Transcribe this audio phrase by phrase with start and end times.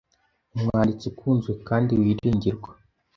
[0.55, 2.69] umwanditsi ukunzwe kandi wiringirwa